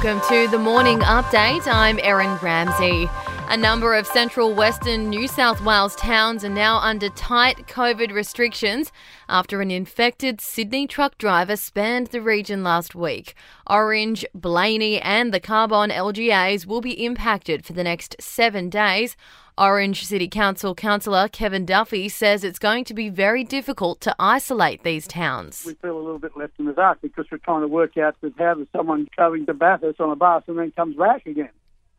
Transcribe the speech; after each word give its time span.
Welcome 0.00 0.28
to 0.28 0.46
the 0.48 0.60
morning 0.60 1.00
update. 1.00 1.66
I'm 1.66 1.98
Erin 2.04 2.36
Ramsey. 2.36 3.10
A 3.48 3.56
number 3.56 3.96
of 3.96 4.06
central 4.06 4.54
western 4.54 5.10
New 5.10 5.26
South 5.26 5.60
Wales 5.60 5.96
towns 5.96 6.44
are 6.44 6.48
now 6.48 6.76
under 6.76 7.08
tight 7.08 7.66
COVID 7.66 8.12
restrictions 8.12 8.92
after 9.28 9.60
an 9.60 9.72
infected 9.72 10.40
Sydney 10.40 10.86
truck 10.86 11.18
driver 11.18 11.56
spanned 11.56 12.08
the 12.08 12.22
region 12.22 12.62
last 12.62 12.94
week. 12.94 13.34
Orange, 13.66 14.24
Blayney, 14.36 15.00
and 15.02 15.34
the 15.34 15.40
Cabonne 15.40 15.90
LGAs 15.90 16.64
will 16.64 16.80
be 16.80 17.04
impacted 17.04 17.66
for 17.66 17.72
the 17.72 17.82
next 17.82 18.14
seven 18.20 18.70
days. 18.70 19.16
Orange 19.58 20.04
City 20.04 20.28
Council 20.28 20.74
councillor 20.74 21.28
Kevin 21.28 21.66
Duffy 21.66 22.08
says 22.08 22.44
it's 22.44 22.58
going 22.58 22.84
to 22.84 22.94
be 22.94 23.08
very 23.08 23.44
difficult 23.44 24.00
to 24.02 24.14
isolate 24.18 24.84
these 24.84 25.06
towns. 25.06 25.64
We 25.66 25.74
feel 25.74 25.96
a 25.96 26.00
little 26.00 26.18
bit 26.18 26.36
left 26.36 26.54
in 26.58 26.66
the 26.66 26.72
dark 26.72 27.00
because 27.02 27.26
we're 27.30 27.38
trying 27.38 27.62
to 27.62 27.68
work 27.68 27.96
out 27.96 28.16
how 28.38 28.54
does 28.54 28.66
someone 28.74 29.08
going 29.16 29.46
to 29.46 29.54
Bathurst 29.54 30.00
on 30.00 30.10
a 30.10 30.16
bus 30.16 30.44
and 30.46 30.58
then 30.58 30.70
comes 30.72 30.96
back 30.96 31.26
again? 31.26 31.50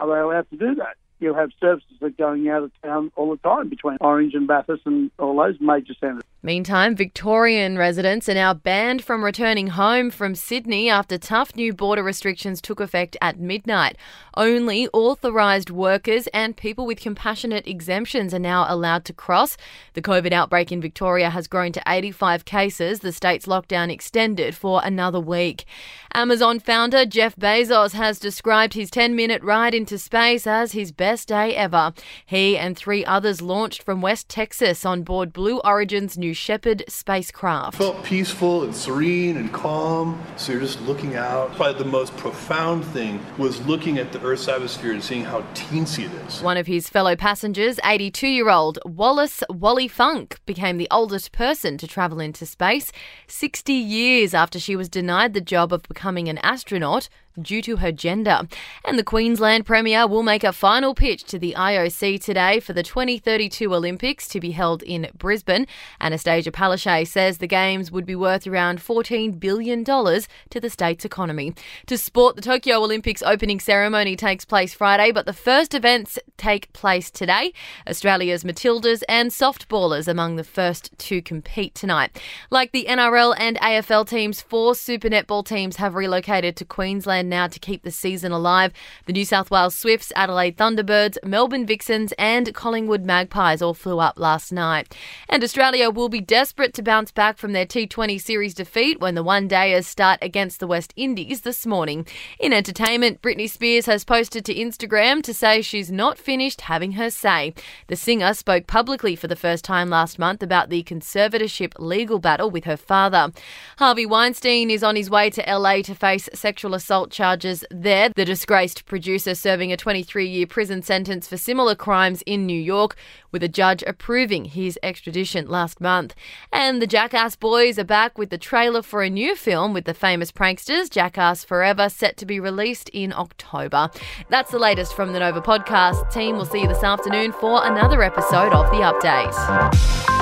Are 0.00 0.08
they 0.08 0.20
allowed 0.20 0.50
to 0.50 0.56
do 0.56 0.74
that? 0.76 0.96
you'll 1.20 1.34
have 1.34 1.50
services 1.60 1.88
that 2.00 2.06
are 2.06 2.10
going 2.10 2.48
out 2.48 2.62
of 2.62 2.70
town 2.82 3.10
all 3.16 3.30
the 3.30 3.36
time 3.48 3.68
between 3.68 3.96
Orange 4.00 4.34
and 4.34 4.46
Bathurst 4.46 4.82
and 4.84 5.10
all 5.18 5.36
those 5.36 5.56
major 5.60 5.94
centres. 6.00 6.22
Meantime, 6.44 6.94
Victorian 6.94 7.78
residents 7.78 8.28
are 8.28 8.34
now 8.34 8.52
banned 8.52 9.02
from 9.02 9.24
returning 9.24 9.68
home 9.68 10.10
from 10.10 10.34
Sydney 10.34 10.90
after 10.90 11.16
tough 11.16 11.56
new 11.56 11.72
border 11.72 12.02
restrictions 12.02 12.60
took 12.60 12.80
effect 12.80 13.16
at 13.22 13.40
midnight. 13.40 13.96
Only 14.36 14.86
authorised 14.92 15.70
workers 15.70 16.26
and 16.34 16.54
people 16.54 16.84
with 16.84 17.00
compassionate 17.00 17.66
exemptions 17.66 18.34
are 18.34 18.38
now 18.38 18.66
allowed 18.68 19.06
to 19.06 19.14
cross. 19.14 19.56
The 19.94 20.02
COVID 20.02 20.32
outbreak 20.32 20.70
in 20.70 20.82
Victoria 20.82 21.30
has 21.30 21.48
grown 21.48 21.72
to 21.72 21.82
85 21.86 22.44
cases. 22.44 23.00
The 23.00 23.12
state's 23.12 23.46
lockdown 23.46 23.90
extended 23.90 24.54
for 24.54 24.82
another 24.84 25.20
week. 25.20 25.64
Amazon 26.12 26.60
founder 26.60 27.06
Jeff 27.06 27.34
Bezos 27.36 27.92
has 27.92 28.18
described 28.18 28.74
his 28.74 28.90
10 28.90 29.16
minute 29.16 29.42
ride 29.42 29.74
into 29.74 29.96
space 29.96 30.46
as 30.46 30.72
his 30.72 30.92
best 30.92 31.28
day 31.28 31.56
ever. 31.56 31.94
He 32.26 32.58
and 32.58 32.76
three 32.76 33.02
others 33.02 33.40
launched 33.40 33.82
from 33.82 34.02
West 34.02 34.28
Texas 34.28 34.84
on 34.84 35.04
board 35.04 35.32
Blue 35.32 35.58
Origin's 35.64 36.18
New 36.18 36.33
Shepard 36.34 36.84
spacecraft. 36.88 37.78
Felt 37.78 38.04
peaceful 38.04 38.64
and 38.64 38.74
serene 38.74 39.36
and 39.36 39.52
calm. 39.52 40.22
So 40.36 40.52
you're 40.52 40.60
just 40.60 40.80
looking 40.82 41.16
out. 41.16 41.54
Probably 41.54 41.82
the 41.82 41.88
most 41.88 42.16
profound 42.16 42.84
thing 42.84 43.24
was 43.38 43.64
looking 43.66 43.98
at 43.98 44.12
the 44.12 44.20
Earth's 44.22 44.48
atmosphere 44.48 44.92
and 44.92 45.02
seeing 45.02 45.24
how 45.24 45.42
teensy 45.54 46.04
it 46.04 46.26
is. 46.26 46.42
One 46.42 46.56
of 46.56 46.66
his 46.66 46.88
fellow 46.88 47.16
passengers, 47.16 47.80
82 47.84 48.26
year 48.26 48.50
old 48.50 48.78
Wallace 48.84 49.42
Wally 49.48 49.88
Funk, 49.88 50.38
became 50.46 50.76
the 50.76 50.88
oldest 50.90 51.32
person 51.32 51.78
to 51.78 51.86
travel 51.86 52.20
into 52.20 52.44
space 52.44 52.92
60 53.28 53.72
years 53.72 54.34
after 54.34 54.58
she 54.58 54.76
was 54.76 54.88
denied 54.88 55.34
the 55.34 55.40
job 55.40 55.72
of 55.72 55.82
becoming 55.84 56.28
an 56.28 56.38
astronaut 56.38 57.08
due 57.40 57.62
to 57.62 57.76
her 57.76 57.92
gender. 57.92 58.42
And 58.84 58.98
the 58.98 59.04
Queensland 59.04 59.66
Premier 59.66 60.06
will 60.06 60.22
make 60.22 60.44
a 60.44 60.52
final 60.52 60.94
pitch 60.94 61.24
to 61.24 61.38
the 61.38 61.54
IOC 61.56 62.22
today 62.22 62.60
for 62.60 62.72
the 62.72 62.82
2032 62.82 63.74
Olympics 63.74 64.28
to 64.28 64.40
be 64.40 64.52
held 64.52 64.82
in 64.82 65.08
Brisbane. 65.16 65.66
Annastacia 66.00 66.52
Palaszczuk 66.52 67.06
says 67.06 67.38
the 67.38 67.46
Games 67.46 67.90
would 67.90 68.06
be 68.06 68.14
worth 68.14 68.46
around 68.46 68.80
$14 68.80 69.38
billion 69.38 69.84
to 69.84 70.60
the 70.60 70.70
state's 70.70 71.04
economy. 71.04 71.54
To 71.86 71.98
sport, 71.98 72.36
the 72.36 72.42
Tokyo 72.42 72.78
Olympics 72.78 73.22
opening 73.22 73.60
ceremony 73.60 74.16
takes 74.16 74.44
place 74.44 74.74
Friday, 74.74 75.12
but 75.12 75.26
the 75.26 75.32
first 75.32 75.74
events 75.74 76.18
take 76.36 76.72
place 76.72 77.10
today. 77.10 77.52
Australia's 77.88 78.44
Matildas 78.44 79.02
and 79.08 79.30
softballers 79.30 80.08
among 80.08 80.36
the 80.36 80.44
first 80.44 80.96
to 80.98 81.22
compete 81.22 81.74
tonight. 81.74 82.20
Like 82.50 82.72
the 82.72 82.86
NRL 82.88 83.34
and 83.38 83.56
AFL 83.58 84.08
teams, 84.08 84.40
four 84.40 84.74
Super 84.74 85.08
Netball 85.08 85.44
teams 85.44 85.76
have 85.76 85.94
relocated 85.94 86.56
to 86.56 86.64
Queensland 86.64 87.23
now 87.28 87.46
to 87.46 87.58
keep 87.58 87.82
the 87.82 87.90
season 87.90 88.32
alive. 88.32 88.72
The 89.06 89.12
New 89.12 89.24
South 89.24 89.50
Wales 89.50 89.74
Swifts, 89.74 90.12
Adelaide 90.16 90.56
Thunderbirds, 90.56 91.16
Melbourne 91.24 91.66
Vixens, 91.66 92.12
and 92.18 92.54
Collingwood 92.54 93.04
Magpies 93.04 93.62
all 93.62 93.74
flew 93.74 93.98
up 93.98 94.18
last 94.18 94.52
night. 94.52 94.94
And 95.28 95.42
Australia 95.42 95.90
will 95.90 96.08
be 96.08 96.20
desperate 96.20 96.74
to 96.74 96.82
bounce 96.82 97.10
back 97.10 97.38
from 97.38 97.52
their 97.52 97.66
T20 97.66 98.20
series 98.20 98.54
defeat 98.54 99.00
when 99.00 99.14
the 99.14 99.22
one 99.22 99.48
dayers 99.48 99.84
start 99.84 100.18
against 100.22 100.60
the 100.60 100.66
West 100.66 100.92
Indies 100.96 101.42
this 101.42 101.66
morning. 101.66 102.06
In 102.38 102.52
entertainment, 102.52 103.22
Britney 103.22 103.48
Spears 103.48 103.86
has 103.86 104.04
posted 104.04 104.44
to 104.44 104.54
Instagram 104.54 105.22
to 105.22 105.34
say 105.34 105.62
she's 105.62 105.90
not 105.90 106.18
finished 106.18 106.62
having 106.62 106.92
her 106.92 107.10
say. 107.10 107.54
The 107.88 107.96
singer 107.96 108.34
spoke 108.34 108.66
publicly 108.66 109.16
for 109.16 109.28
the 109.28 109.36
first 109.36 109.64
time 109.64 109.90
last 109.90 110.18
month 110.18 110.42
about 110.42 110.70
the 110.70 110.82
conservatorship 110.82 111.72
legal 111.78 112.18
battle 112.18 112.50
with 112.50 112.64
her 112.64 112.76
father. 112.76 113.32
Harvey 113.78 114.06
Weinstein 114.06 114.70
is 114.70 114.82
on 114.82 114.96
his 114.96 115.10
way 115.10 115.30
to 115.30 115.42
LA 115.46 115.82
to 115.82 115.94
face 115.94 116.28
sexual 116.34 116.74
assault 116.74 117.10
charges 117.14 117.64
there. 117.70 118.10
The 118.10 118.24
disgraced 118.26 118.84
producer 118.84 119.34
serving 119.34 119.72
a 119.72 119.76
23 119.76 120.26
year 120.26 120.46
prison 120.46 120.82
sentence 120.82 121.26
for 121.26 121.38
similar 121.38 121.74
crimes 121.74 122.22
in 122.26 122.44
New 122.44 122.60
York, 122.60 122.96
with 123.32 123.42
a 123.42 123.48
judge 123.48 123.82
approving 123.86 124.44
his 124.44 124.78
extradition 124.82 125.48
last 125.48 125.80
month. 125.80 126.14
And 126.52 126.82
the 126.82 126.86
Jackass 126.86 127.36
Boys 127.36 127.78
are 127.78 127.84
back 127.84 128.18
with 128.18 128.30
the 128.30 128.38
trailer 128.38 128.82
for 128.82 129.02
a 129.02 129.08
new 129.08 129.34
film 129.34 129.72
with 129.72 129.84
the 129.84 129.94
famous 129.94 130.30
pranksters, 130.30 130.90
Jackass 130.90 131.44
Forever, 131.44 131.88
set 131.88 132.16
to 132.18 132.26
be 132.26 132.38
released 132.38 132.90
in 132.90 133.12
October. 133.12 133.90
That's 134.28 134.50
the 134.50 134.58
latest 134.58 134.94
from 134.94 135.12
the 135.12 135.20
Nova 135.20 135.40
podcast 135.40 136.12
team. 136.12 136.36
We'll 136.36 136.44
see 136.44 136.62
you 136.62 136.68
this 136.68 136.82
afternoon 136.82 137.32
for 137.32 137.64
another 137.64 138.02
episode 138.02 138.52
of 138.52 138.70
The 138.70 138.82
Update. 138.82 140.13